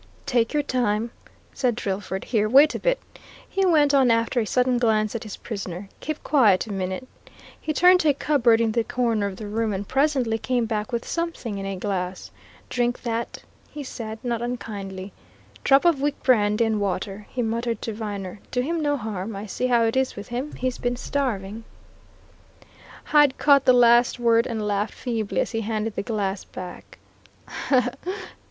[0.25, 1.11] "Take your time,"
[1.53, 2.23] said Drillford.
[2.23, 2.99] "Here, wait a bit,"
[3.47, 5.89] he went on after a sudden glance at his prisoner.
[5.99, 7.07] "Keep quiet a minute."
[7.61, 10.91] He turned to a cupboard in the corner of the room and presently came back
[10.91, 12.31] with something in a glass.
[12.67, 15.13] "Drink that," he said not unkindly.
[15.63, 18.39] "Drop of weak brandy and water," he muttered to Viner.
[18.49, 21.63] "Do him no harm I see how it is with him he's been starving."
[23.03, 26.97] Hyde caught the last word and laughed feebly as he handed the glass back.